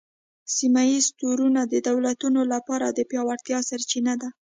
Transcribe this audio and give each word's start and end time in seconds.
سیمه 0.55 0.83
ایز 0.89 1.05
تړونونه 1.19 1.61
د 1.67 1.73
دولتونو 1.89 2.41
لپاره 2.53 2.85
د 2.89 2.99
پیاوړتیا 3.09 3.59
سرچینه 3.69 4.13
ده 4.21 4.29